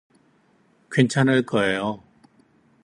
괜찮을 0.89 1.45
거에요. 1.45 2.01